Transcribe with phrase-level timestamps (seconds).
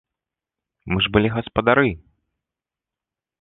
[0.93, 1.93] Мы ж былі гаспадары!